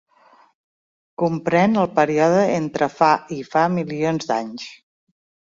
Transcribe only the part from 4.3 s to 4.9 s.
d'anys.